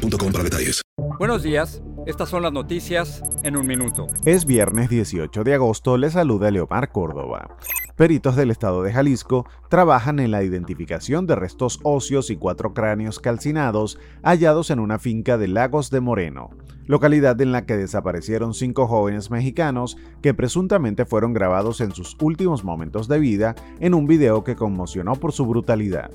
boostmobile.com 0.00 0.32
para 0.32 0.44
detalles. 0.44 0.82
Buenos 1.18 1.42
días. 1.42 1.82
Estas 2.06 2.30
son 2.30 2.42
las 2.42 2.52
noticias 2.52 3.22
en 3.42 3.56
un 3.56 3.66
minuto. 3.66 4.06
Es 4.24 4.46
viernes 4.46 4.88
18 4.88 5.44
de 5.44 5.54
agosto. 5.54 5.98
Le 5.98 6.10
saluda 6.10 6.50
Leomar 6.50 6.92
Córdoba. 6.92 7.56
Peritos 7.94 8.36
del 8.36 8.50
estado 8.50 8.82
de 8.82 8.94
Jalisco 8.94 9.46
trabajan 9.68 10.18
en 10.20 10.30
la 10.30 10.42
identificación 10.42 11.26
de 11.26 11.36
restos 11.36 11.78
óseos 11.82 12.30
y 12.30 12.36
cuatro 12.36 12.72
cráneos 12.72 13.20
calcinados 13.20 13.98
hallados 14.22 14.70
en 14.70 14.80
una 14.80 14.98
finca 14.98 15.36
de 15.36 15.48
Lagos 15.48 15.90
de 15.90 16.00
Moreno, 16.00 16.48
localidad 16.86 17.38
en 17.42 17.52
la 17.52 17.66
que 17.66 17.76
desaparecieron 17.76 18.54
cinco 18.54 18.86
jóvenes 18.86 19.30
mexicanos 19.30 19.98
que 20.22 20.32
presuntamente 20.32 21.04
fueron 21.04 21.34
grabados 21.34 21.82
en 21.82 21.92
sus 21.92 22.16
últimos 22.22 22.64
momentos 22.64 23.06
de 23.06 23.18
vida 23.18 23.54
en 23.80 23.92
un 23.92 24.06
video 24.06 24.42
que 24.44 24.56
conmocionó 24.56 25.16
por 25.16 25.32
su 25.32 25.44
brutalidad. 25.44 26.10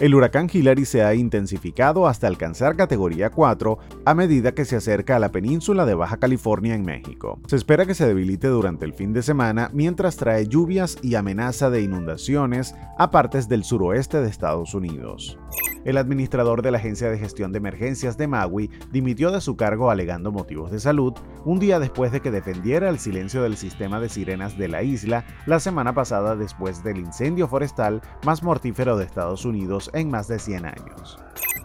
El 0.00 0.14
huracán 0.14 0.48
Hillary 0.52 0.84
se 0.84 1.02
ha 1.02 1.12
intensificado 1.14 2.06
hasta 2.06 2.28
alcanzar 2.28 2.76
categoría 2.76 3.30
4 3.30 3.78
a 4.04 4.14
medida 4.14 4.52
que 4.52 4.64
se 4.64 4.76
acerca 4.76 5.16
a 5.16 5.18
la 5.18 5.32
península 5.32 5.84
de 5.86 5.94
Baja 5.94 6.18
California 6.18 6.76
en 6.76 6.84
México. 6.84 7.40
Se 7.48 7.56
espera 7.56 7.84
que 7.84 7.96
se 7.96 8.06
debilite 8.06 8.46
durante 8.46 8.84
el 8.84 8.94
fin 8.94 9.12
de 9.12 9.22
semana 9.22 9.70
mientras 9.72 10.16
trae 10.16 10.46
lluvias 10.46 10.98
y 11.02 11.16
amenaza 11.16 11.68
de 11.68 11.82
inundaciones 11.82 12.76
a 12.96 13.10
partes 13.10 13.48
del 13.48 13.64
suroeste 13.64 14.20
de 14.20 14.28
Estados 14.28 14.72
Unidos. 14.72 15.36
El 15.84 15.96
administrador 15.96 16.62
de 16.62 16.70
la 16.70 16.78
Agencia 16.78 17.10
de 17.10 17.18
Gestión 17.18 17.52
de 17.52 17.58
Emergencias 17.58 18.16
de 18.16 18.26
Maui 18.26 18.70
dimitió 18.90 19.30
de 19.30 19.40
su 19.40 19.56
cargo 19.56 19.90
alegando 19.90 20.32
motivos 20.32 20.70
de 20.70 20.80
salud 20.80 21.14
un 21.44 21.58
día 21.58 21.78
después 21.78 22.12
de 22.12 22.20
que 22.20 22.30
defendiera 22.30 22.88
el 22.88 22.98
silencio 22.98 23.42
del 23.42 23.56
sistema 23.56 24.00
de 24.00 24.08
sirenas 24.08 24.58
de 24.58 24.68
la 24.68 24.82
isla 24.82 25.24
la 25.46 25.60
semana 25.60 25.94
pasada 25.94 26.36
después 26.36 26.82
del 26.82 26.98
incendio 26.98 27.48
forestal 27.48 28.02
más 28.24 28.42
mortífero 28.42 28.96
de 28.96 29.04
Estados 29.04 29.44
Unidos 29.44 29.90
en 29.94 30.10
más 30.10 30.28
de 30.28 30.38
100 30.38 30.66
años. 30.66 31.18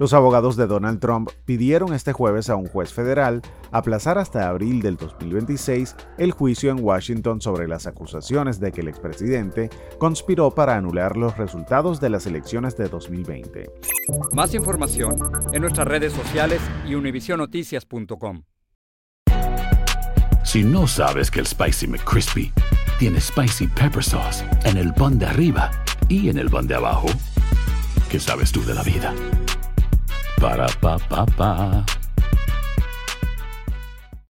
Los 0.04 0.12
abogados 0.12 0.58
de 0.58 0.68
Donald 0.68 1.00
Trump 1.00 1.30
pidieron 1.46 1.94
este 1.94 2.12
jueves 2.12 2.50
a 2.50 2.58
un 2.58 2.68
juez 2.68 2.92
federal 2.92 3.42
aplazar 3.72 4.18
hasta 4.18 4.50
abril 4.50 4.82
del 4.82 4.98
2026 4.98 5.96
el 6.18 6.34
juicio 6.34 6.72
en 6.72 6.84
Washington 6.84 7.40
sobre 7.40 7.70
las 7.70 7.88
acusaciones 7.88 8.60
de 8.60 8.74
que 8.74 8.82
el 8.82 8.90
expresidente 8.90 9.70
conspiró 10.00 10.52
para 10.52 10.76
anular 10.76 11.16
los 11.16 11.38
resultados 11.38 12.02
de 12.02 12.10
las 12.10 12.28
elecciones 12.28 12.76
de 12.76 12.90
2020. 12.90 13.72
Más 14.34 14.54
información 14.54 15.16
en 15.54 15.62
nuestras 15.62 15.88
redes 15.88 16.12
sociales 16.12 16.60
y 16.86 16.96
univisionoticias.com. 16.96 18.44
Si 20.44 20.66
no 20.66 20.86
sabes 20.86 21.32
que 21.32 21.40
el 21.40 21.48
Spicy 21.48 21.88
McCrispy 21.88 22.52
tiene 23.00 23.22
Spicy 23.22 23.68
Pepper 23.68 24.04
Sauce 24.04 24.44
en 24.66 24.76
el 24.76 24.94
pan 24.94 25.18
de 25.18 25.28
arriba 25.28 25.72
y 26.10 26.28
en 26.28 26.40
el 26.40 26.50
pan 26.50 26.68
de 26.68 26.76
abajo, 26.76 27.08
¿qué 28.12 28.20
sabes 28.20 28.52
tú 28.52 28.66
de 28.66 28.74
la 28.74 28.84
vida? 28.84 29.16
Ba-da-ba-ba-ba. 30.42 31.84